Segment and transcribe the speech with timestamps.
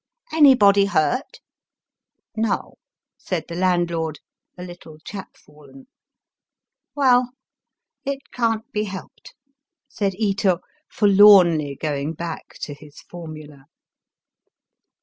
[0.33, 1.27] ''Anybody hurt?"
[2.37, 2.79] ^^ No,"
[3.19, 4.19] said the landlord,
[4.57, 5.89] a little chap fallen.
[6.97, 7.27] *^Well,
[8.03, 9.35] it can't be helped,"
[9.87, 13.65] said Ito, forlornly going back to his formula.